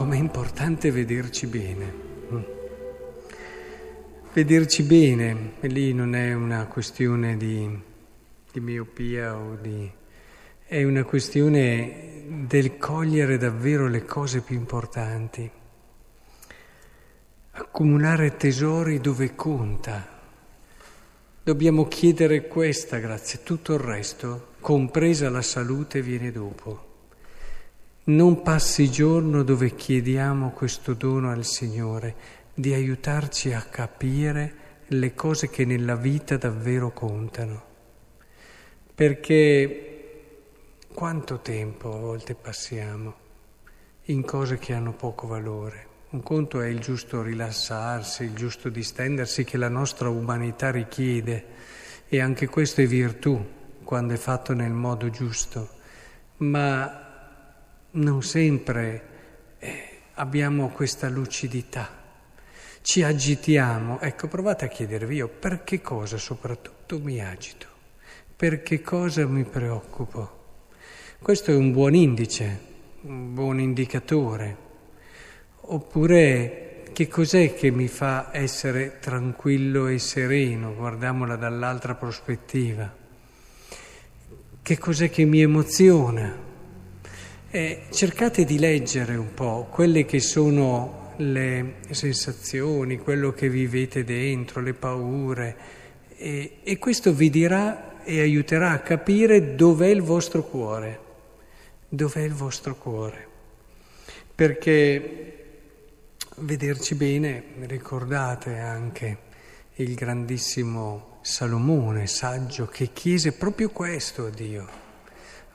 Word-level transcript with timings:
com'è 0.00 0.16
importante 0.16 0.90
vederci 0.90 1.46
bene. 1.46 1.92
Mm. 2.32 2.42
Vederci 4.32 4.82
bene, 4.82 5.52
e 5.60 5.68
lì 5.68 5.92
non 5.92 6.14
è 6.14 6.32
una 6.32 6.64
questione 6.68 7.36
di, 7.36 7.68
di 8.50 8.60
miopia 8.60 9.36
o 9.36 9.56
di... 9.56 9.92
è 10.64 10.82
una 10.84 11.04
questione 11.04 12.24
del 12.46 12.78
cogliere 12.78 13.36
davvero 13.36 13.88
le 13.88 14.06
cose 14.06 14.40
più 14.40 14.56
importanti, 14.56 15.50
accumulare 17.50 18.38
tesori 18.38 19.00
dove 19.00 19.34
conta. 19.34 20.18
Dobbiamo 21.42 21.86
chiedere 21.88 22.48
questa 22.48 22.96
grazia, 22.96 23.38
tutto 23.42 23.74
il 23.74 23.80
resto, 23.80 24.52
compresa 24.60 25.28
la 25.28 25.42
salute, 25.42 26.00
viene 26.00 26.32
dopo. 26.32 26.89
Non 28.02 28.40
passi 28.40 28.90
giorno 28.90 29.42
dove 29.42 29.74
chiediamo 29.74 30.52
questo 30.52 30.94
dono 30.94 31.30
al 31.30 31.44
Signore 31.44 32.38
di 32.54 32.72
aiutarci 32.72 33.52
a 33.52 33.60
capire 33.60 34.54
le 34.86 35.14
cose 35.14 35.50
che 35.50 35.66
nella 35.66 35.96
vita 35.96 36.38
davvero 36.38 36.92
contano. 36.92 37.62
Perché 38.94 40.38
quanto 40.94 41.40
tempo 41.40 41.92
a 41.92 41.98
volte 41.98 42.34
passiamo 42.34 43.14
in 44.04 44.24
cose 44.24 44.56
che 44.56 44.72
hanno 44.72 44.94
poco 44.94 45.26
valore. 45.26 45.86
Un 46.10 46.22
conto 46.22 46.62
è 46.62 46.68
il 46.68 46.80
giusto 46.80 47.20
rilassarsi, 47.20 48.24
il 48.24 48.32
giusto 48.32 48.70
distendersi 48.70 49.44
che 49.44 49.58
la 49.58 49.68
nostra 49.68 50.08
umanità 50.08 50.70
richiede 50.70 51.44
e 52.08 52.18
anche 52.18 52.48
questo 52.48 52.80
è 52.80 52.86
virtù 52.86 53.46
quando 53.84 54.14
è 54.14 54.16
fatto 54.16 54.54
nel 54.54 54.72
modo 54.72 55.10
giusto, 55.10 55.68
ma 56.38 57.08
non 57.92 58.22
sempre 58.22 59.02
eh, 59.58 59.88
abbiamo 60.14 60.68
questa 60.68 61.08
lucidità. 61.08 61.98
Ci 62.82 63.02
agitiamo. 63.02 64.00
Ecco, 64.00 64.28
provate 64.28 64.64
a 64.64 64.68
chiedervi 64.68 65.16
io 65.16 65.28
per 65.28 65.64
che 65.64 65.80
cosa 65.80 66.16
soprattutto 66.16 66.98
mi 66.98 67.22
agito, 67.24 67.66
per 68.36 68.62
che 68.62 68.80
cosa 68.80 69.26
mi 69.26 69.44
preoccupo. 69.44 70.38
Questo 71.20 71.50
è 71.50 71.54
un 71.54 71.72
buon 71.72 71.94
indice, 71.94 72.60
un 73.02 73.34
buon 73.34 73.60
indicatore. 73.60 74.68
Oppure 75.62 76.84
che 76.92 77.06
cos'è 77.06 77.54
che 77.54 77.70
mi 77.70 77.86
fa 77.86 78.30
essere 78.32 78.98
tranquillo 78.98 79.86
e 79.86 79.98
sereno? 79.98 80.74
Guardiamola 80.74 81.36
dall'altra 81.36 81.94
prospettiva. 81.94 82.96
Che 84.62 84.78
cos'è 84.78 85.10
che 85.10 85.24
mi 85.24 85.40
emoziona? 85.40 86.48
Eh, 87.52 87.86
cercate 87.90 88.44
di 88.44 88.60
leggere 88.60 89.16
un 89.16 89.34
po' 89.34 89.66
quelle 89.72 90.04
che 90.04 90.20
sono 90.20 91.14
le 91.16 91.78
sensazioni, 91.90 92.98
quello 92.98 93.32
che 93.32 93.48
vivete 93.48 94.04
dentro, 94.04 94.60
le 94.60 94.72
paure, 94.72 95.56
e, 96.16 96.58
e 96.62 96.78
questo 96.78 97.12
vi 97.12 97.28
dirà 97.28 98.04
e 98.04 98.20
aiuterà 98.20 98.70
a 98.70 98.78
capire 98.78 99.56
dov'è 99.56 99.88
il 99.88 100.00
vostro 100.00 100.44
cuore, 100.44 101.00
dov'è 101.88 102.20
il 102.20 102.34
vostro 102.34 102.76
cuore. 102.76 103.26
Perché 104.32 105.34
vederci 106.36 106.94
bene, 106.94 107.42
ricordate 107.62 108.58
anche 108.58 109.18
il 109.74 109.96
grandissimo 109.96 111.18
Salomone, 111.22 112.06
saggio, 112.06 112.66
che 112.66 112.90
chiese 112.92 113.32
proprio 113.32 113.70
questo 113.70 114.26
a 114.26 114.30
Dio 114.30 114.79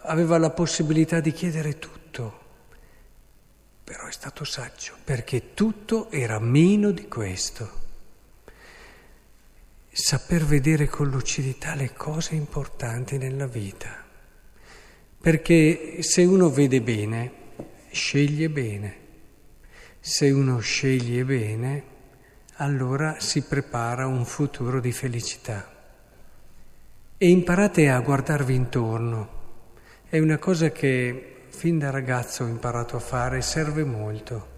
aveva 0.06 0.38
la 0.38 0.50
possibilità 0.50 1.20
di 1.20 1.32
chiedere 1.32 1.80
tutto, 1.80 2.44
però 3.84 4.08
è 4.08 4.12
stato 4.12 4.44
saggio 4.44 4.96
perché 5.04 5.54
tutto 5.54 6.10
era 6.10 6.40
meno 6.40 6.92
di 6.92 7.08
questo. 7.08 7.84
Saper 9.90 10.44
vedere 10.46 10.88
con 10.88 11.10
lucidità 11.10 11.76
le 11.76 11.94
cose 11.94 12.36
importanti 12.36 13.18
nella 13.18 13.48
vita, 13.48 14.04
perché 15.22 16.02
se 16.02 16.24
uno 16.24 16.50
vede 16.50 16.82
bene, 16.82 17.32
sceglie 17.92 18.50
bene, 18.50 18.98
se 20.00 20.30
uno 20.30 20.60
sceglie 20.60 21.24
bene, 21.24 21.84
allora 22.56 23.20
si 23.20 23.44
prepara 23.44 24.06
un 24.06 24.26
futuro 24.26 24.80
di 24.80 24.92
felicità. 24.92 25.72
E 27.18 27.30
imparate 27.30 27.90
a 27.90 28.00
guardarvi 28.02 28.54
intorno 28.54 29.35
è 30.08 30.20
una 30.20 30.38
cosa 30.38 30.70
che 30.70 31.46
fin 31.50 31.80
da 31.80 31.90
ragazzo 31.90 32.44
ho 32.44 32.48
imparato 32.48 32.96
a 32.96 33.00
fare, 33.00 33.42
serve 33.42 33.84
molto. 33.84 34.54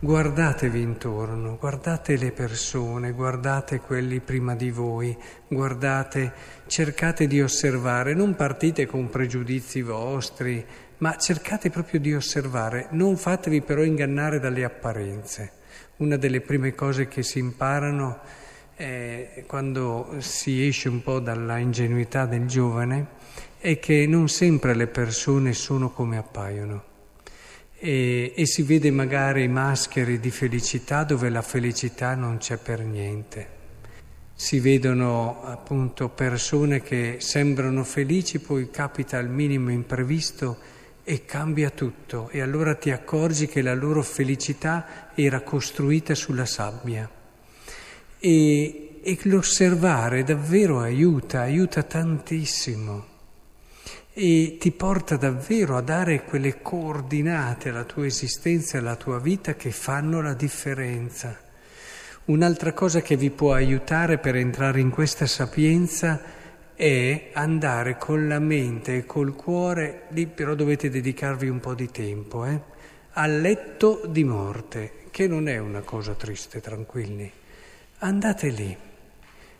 Guardatevi 0.00 0.80
intorno, 0.80 1.56
guardate 1.56 2.16
le 2.16 2.32
persone, 2.32 3.12
guardate 3.12 3.78
quelli 3.78 4.18
prima 4.18 4.56
di 4.56 4.70
voi, 4.70 5.16
guardate, 5.46 6.32
cercate 6.66 7.28
di 7.28 7.40
osservare, 7.40 8.12
non 8.12 8.34
partite 8.34 8.86
con 8.86 9.08
pregiudizi 9.08 9.82
vostri, 9.82 10.64
ma 10.98 11.16
cercate 11.16 11.70
proprio 11.70 12.00
di 12.00 12.12
osservare, 12.14 12.88
non 12.90 13.16
fatevi 13.16 13.62
però 13.62 13.82
ingannare 13.84 14.40
dalle 14.40 14.64
apparenze. 14.64 15.52
Una 15.98 16.16
delle 16.16 16.40
prime 16.40 16.74
cose 16.74 17.06
che 17.06 17.22
si 17.22 17.38
imparano 17.38 18.18
è 18.74 19.44
quando 19.46 20.16
si 20.18 20.66
esce 20.66 20.88
un 20.88 21.02
po' 21.02 21.20
dalla 21.20 21.58
ingenuità 21.58 22.26
del 22.26 22.46
giovane 22.46 23.16
è 23.60 23.80
che 23.80 24.06
non 24.06 24.28
sempre 24.28 24.74
le 24.74 24.86
persone 24.86 25.52
sono 25.52 25.90
come 25.90 26.16
appaiono 26.16 26.84
e, 27.78 28.32
e 28.36 28.46
si 28.46 28.62
vede 28.62 28.90
magari 28.90 29.48
maschere 29.48 30.20
di 30.20 30.30
felicità 30.30 31.02
dove 31.02 31.28
la 31.28 31.42
felicità 31.42 32.14
non 32.14 32.38
c'è 32.38 32.56
per 32.56 32.80
niente. 32.80 33.56
Si 34.34 34.60
vedono 34.60 35.42
appunto 35.42 36.08
persone 36.08 36.80
che 36.80 37.16
sembrano 37.18 37.82
felici, 37.82 38.38
poi 38.38 38.70
capita 38.70 39.18
il 39.18 39.28
minimo 39.28 39.70
imprevisto 39.70 40.58
e 41.02 41.24
cambia 41.24 41.70
tutto 41.70 42.28
e 42.28 42.40
allora 42.40 42.76
ti 42.76 42.90
accorgi 42.90 43.46
che 43.46 43.62
la 43.62 43.74
loro 43.74 44.02
felicità 44.02 45.10
era 45.14 45.40
costruita 45.40 46.14
sulla 46.14 46.46
sabbia. 46.46 47.10
E, 48.20 49.00
e 49.02 49.18
l'osservare 49.22 50.22
davvero 50.22 50.80
aiuta, 50.80 51.40
aiuta 51.40 51.82
tantissimo 51.82 53.07
e 54.20 54.56
ti 54.58 54.72
porta 54.72 55.16
davvero 55.16 55.76
a 55.76 55.80
dare 55.80 56.24
quelle 56.24 56.60
coordinate 56.60 57.68
alla 57.68 57.84
tua 57.84 58.04
esistenza 58.04 58.76
e 58.76 58.80
alla 58.80 58.96
tua 58.96 59.20
vita 59.20 59.54
che 59.54 59.70
fanno 59.70 60.20
la 60.20 60.34
differenza. 60.34 61.38
Un'altra 62.24 62.72
cosa 62.72 63.00
che 63.00 63.16
vi 63.16 63.30
può 63.30 63.52
aiutare 63.52 64.18
per 64.18 64.34
entrare 64.34 64.80
in 64.80 64.90
questa 64.90 65.26
sapienza 65.26 66.20
è 66.74 67.30
andare 67.32 67.96
con 67.96 68.26
la 68.26 68.40
mente 68.40 68.96
e 68.96 69.06
col 69.06 69.36
cuore, 69.36 70.06
lì 70.08 70.26
però 70.26 70.56
dovete 70.56 70.90
dedicarvi 70.90 71.48
un 71.48 71.60
po' 71.60 71.74
di 71.74 71.88
tempo, 71.88 72.44
eh, 72.44 72.60
al 73.12 73.40
letto 73.40 74.02
di 74.08 74.24
morte, 74.24 75.04
che 75.12 75.28
non 75.28 75.46
è 75.46 75.58
una 75.58 75.82
cosa 75.82 76.14
triste, 76.14 76.60
tranquilli. 76.60 77.30
Andate 77.98 78.48
lì, 78.48 78.76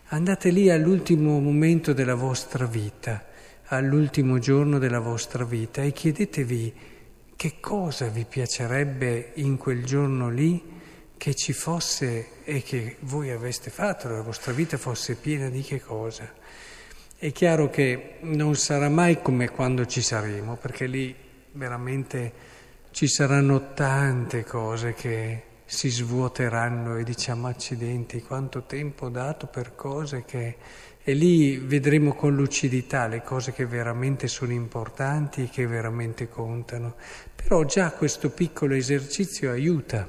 andate 0.07 0.51
lì 0.51 0.69
all'ultimo 0.69 1.39
momento 1.39 1.93
della 1.93 2.17
vostra 2.17 2.67
vita 2.67 3.28
all'ultimo 3.69 4.39
giorno 4.39 4.79
della 4.79 5.01
vostra 5.01 5.45
vita 5.45 5.83
e 5.83 5.93
chiedetevi 5.93 6.75
che 7.37 7.61
cosa 7.61 8.09
vi 8.09 8.25
piacerebbe 8.25 9.33
in 9.35 9.57
quel 9.57 9.85
giorno 9.85 10.31
lì 10.31 10.77
che 11.17 11.35
ci 11.35 11.53
fosse 11.53 12.43
e 12.45 12.63
che 12.63 12.97
voi 13.01 13.31
aveste 13.31 13.71
fatto, 13.71 14.09
la 14.09 14.23
vostra 14.23 14.53
vita 14.53 14.79
fosse 14.79 15.17
piena 15.17 15.49
di 15.49 15.63
che 15.63 15.81
cosa. 15.81 16.33
È 17.17 17.33
chiaro 17.33 17.69
che 17.69 18.19
non 18.21 18.55
sarà 18.55 18.89
mai 18.89 19.21
come 19.21 19.51
quando 19.51 19.85
ci 19.85 20.01
saremo, 20.01 20.57
perché 20.57 20.87
lì 20.87 21.15
veramente 21.53 22.33
ci 22.93 23.09
saranno 23.09 23.75
tante 23.75 24.45
cose 24.45 24.95
che 24.95 25.43
si 25.65 25.91
svuoteranno 25.91 26.97
e 26.97 27.05
diciamo 27.05 27.49
accidenti, 27.49 28.23
quanto 28.23 28.63
tempo 28.63 29.11
dato 29.11 29.47
per 29.47 29.75
cose 29.75 30.25
che 30.25 30.57
e 31.09 31.15
lì 31.15 31.57
vedremo 31.57 32.13
con 32.13 32.35
lucidità 32.35 33.07
le 33.07 33.23
cose 33.23 33.55
che 33.55 33.65
veramente 33.65 34.29
sono 34.29 34.53
importanti 34.53 35.45
e 35.45 35.49
che 35.49 35.67
veramente 35.67 36.29
contano. 36.29 36.97
Però 37.35 37.65
già 37.65 37.93
questo 37.93 38.29
piccolo 38.29 38.75
esercizio 38.75 39.51
aiuta, 39.51 40.07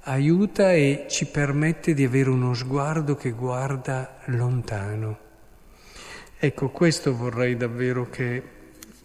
aiuta 0.00 0.72
e 0.72 1.06
ci 1.08 1.26
permette 1.26 1.94
di 1.94 2.02
avere 2.02 2.30
uno 2.30 2.52
sguardo 2.52 3.14
che 3.14 3.30
guarda 3.30 4.22
lontano. 4.24 5.18
Ecco, 6.36 6.68
questo 6.70 7.14
vorrei 7.14 7.56
davvero 7.56 8.10
che 8.10 8.42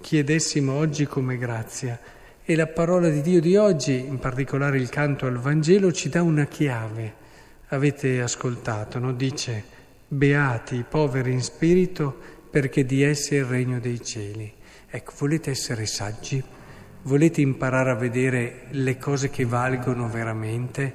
chiedessimo 0.01 0.73
oggi 0.73 1.05
come 1.05 1.37
grazia. 1.37 1.99
E 2.43 2.55
la 2.55 2.65
parola 2.65 3.07
di 3.07 3.21
Dio 3.21 3.39
di 3.39 3.55
oggi, 3.55 3.99
in 3.99 4.17
particolare 4.17 4.79
il 4.79 4.89
canto 4.89 5.27
al 5.27 5.37
Vangelo, 5.37 5.91
ci 5.91 6.09
dà 6.09 6.23
una 6.23 6.45
chiave. 6.45 7.13
Avete 7.67 8.19
ascoltato, 8.19 8.97
no? 8.97 9.13
Dice 9.13 9.77
Beati 10.11 10.75
i 10.75 10.85
poveri 10.89 11.31
in 11.31 11.43
spirito 11.43 12.17
perché 12.49 12.83
di 12.83 13.03
essi 13.03 13.35
è 13.35 13.39
il 13.39 13.45
regno 13.45 13.79
dei 13.79 14.03
cieli. 14.03 14.51
Ecco, 14.89 15.13
volete 15.19 15.51
essere 15.51 15.85
saggi? 15.85 16.43
Volete 17.03 17.41
imparare 17.41 17.91
a 17.91 17.95
vedere 17.95 18.65
le 18.71 18.97
cose 18.97 19.29
che 19.29 19.45
valgono 19.45 20.09
veramente? 20.09 20.93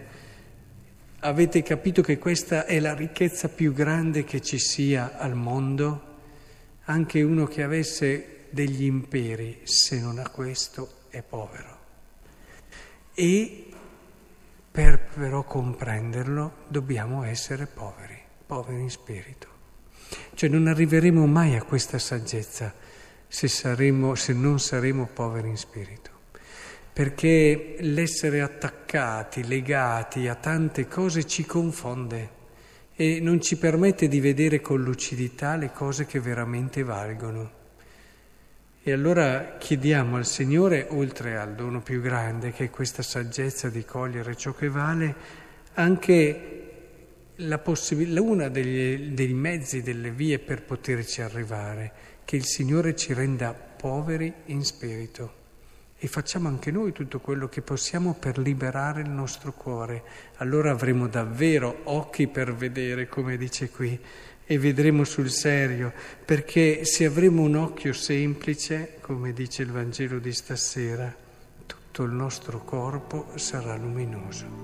Avete 1.21 1.63
capito 1.63 2.03
che 2.03 2.19
questa 2.19 2.67
è 2.67 2.81
la 2.81 2.93
ricchezza 2.93 3.49
più 3.49 3.73
grande 3.73 4.25
che 4.25 4.43
ci 4.43 4.59
sia 4.59 5.17
al 5.17 5.37
mondo? 5.37 6.13
Anche 6.87 7.23
uno 7.23 7.47
che 7.47 7.63
avesse 7.63 8.47
degli 8.51 8.83
imperi, 8.83 9.61
se 9.63 10.01
non 10.01 10.19
ha 10.19 10.29
questo, 10.29 11.03
è 11.09 11.23
povero. 11.23 11.79
E 13.15 13.67
per 14.73 15.07
però 15.15 15.45
comprenderlo 15.45 16.65
dobbiamo 16.67 17.23
essere 17.23 17.67
poveri, 17.67 18.21
poveri 18.47 18.83
in 18.83 18.91
spirito. 18.91 19.49
Cioè 20.35 20.49
non 20.49 20.67
arriveremo 20.67 21.27
mai 21.27 21.57
a 21.57 21.63
questa 21.63 21.99
saggezza 21.99 22.73
se, 23.27 23.49
saremo, 23.49 24.15
se 24.15 24.33
non 24.33 24.61
saremo 24.61 25.09
poveri 25.13 25.49
in 25.49 25.57
spirito. 25.57 26.11
Perché 26.93 27.77
l'essere 27.81 28.41
attaccati, 28.41 29.47
legati 29.47 30.29
a 30.29 30.37
tante 30.37 30.87
cose 30.87 31.27
ci 31.27 31.45
confonde 31.45 32.43
e 32.95 33.19
non 33.21 33.41
ci 33.41 33.57
permette 33.57 34.07
di 34.07 34.21
vedere 34.21 34.61
con 34.61 34.81
lucidità 34.83 35.57
le 35.57 35.73
cose 35.73 36.07
che 36.07 36.21
veramente 36.21 36.85
valgono. 36.85 37.63
E 38.87 38.93
allora 38.93 39.57
chiediamo 39.59 40.17
al 40.17 40.27
Signore, 40.27 40.87
oltre 40.91 41.37
al 41.37 41.55
dono 41.55 41.81
più 41.81 42.01
grande, 42.01 42.53
che 42.53 42.65
è 42.65 42.71
questa 42.71 43.03
saggezza 43.03 43.69
di 43.71 43.85
cogliere 43.85 44.37
ciò 44.37 44.53
che 44.53 44.69
vale, 44.69 45.15
anche 45.75 46.64
possib- 47.63 48.19
una 48.19 48.49
degli, 48.49 49.13
dei 49.13 49.33
mezzi, 49.33 49.83
delle 49.83 50.11
vie 50.11 50.39
per 50.39 50.63
poterci 50.63 51.23
arrivare, 51.23 51.93
che 52.25 52.37
il 52.37 52.45
Signore 52.45 52.95
ci 52.97 53.13
renda 53.13 53.53
poveri 53.53 54.33
in 54.47 54.65
spirito 54.65 55.43
e 56.05 56.07
facciamo 56.07 56.49
anche 56.49 56.71
noi 56.71 56.93
tutto 56.93 57.19
quello 57.19 57.49
che 57.49 57.63
possiamo 57.63 58.13
per 58.13 58.37
liberare 58.37 59.01
il 59.01 59.09
nostro 59.09 59.55
cuore. 59.55 60.03
Allora 60.37 60.71
avremo 60.71 61.09
davvero 61.09 61.81
occhi 61.85 62.27
per 62.27 62.55
vedere, 62.55 63.09
come 63.09 63.39
dice 63.39 63.71
qui, 63.71 63.99
e 64.45 64.59
vedremo 64.59 65.05
sul 65.05 65.31
serio, 65.31 65.95
perché 66.23 66.85
se 66.85 67.07
avremo 67.07 67.41
un 67.41 67.57
occhio 67.57 67.95
semplice, 67.95 68.99
come 69.01 69.33
dice 69.33 69.63
il 69.63 69.71
Vangelo 69.71 70.19
di 70.19 70.33
stasera, 70.33 71.15
tutto 71.65 72.03
il 72.03 72.13
nostro 72.13 72.63
corpo 72.63 73.31
sarà 73.37 73.75
luminoso. 73.75 74.64